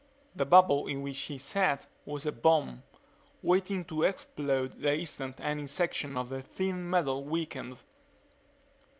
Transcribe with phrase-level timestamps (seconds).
[0.35, 2.81] The bubble in which he sat was a bomb,
[3.43, 7.77] waiting to explode the instant any section of the thin metal weakened.